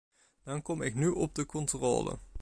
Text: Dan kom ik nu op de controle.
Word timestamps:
Dan 0.43 0.61
kom 0.61 0.81
ik 0.81 0.95
nu 0.95 1.09
op 1.09 1.35
de 1.35 1.45
controle. 1.45 2.17